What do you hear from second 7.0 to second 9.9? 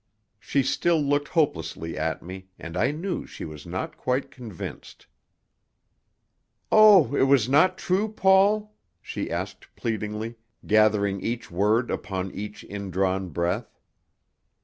it was not true, Paul?" she asked